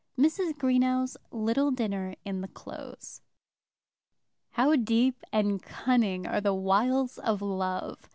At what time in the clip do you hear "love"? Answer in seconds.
7.39-8.09